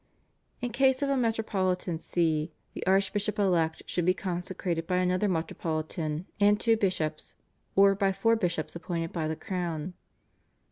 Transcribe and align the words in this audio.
In 0.61 0.71
case 0.71 1.03
of 1.03 1.11
a 1.11 1.15
metropolitan 1.15 1.99
See, 1.99 2.51
the 2.73 2.83
archbishop 2.87 3.37
elect 3.37 3.83
should 3.85 4.03
be 4.03 4.15
consecrated 4.15 4.87
by 4.87 4.95
another 4.97 5.27
metropolitan 5.29 6.25
and 6.39 6.59
two 6.59 6.75
bishops 6.75 7.35
or 7.75 7.93
by 7.93 8.11
four 8.11 8.35
bishops 8.35 8.75
appointed 8.75 9.13
by 9.13 9.27
the 9.27 9.35
crown. 9.35 9.93